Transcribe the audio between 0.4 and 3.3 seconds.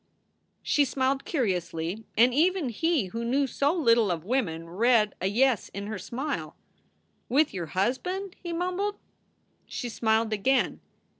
She smiled curiously, and even he who